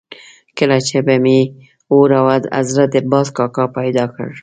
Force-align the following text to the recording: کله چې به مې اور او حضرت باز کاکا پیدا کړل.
کله 0.57 0.77
چې 0.87 0.97
به 1.05 1.15
مې 1.23 1.39
اور 1.91 2.09
او 2.19 2.25
حضرت 2.57 2.91
باز 3.11 3.27
کاکا 3.37 3.65
پیدا 3.77 4.05
کړل. 4.13 4.31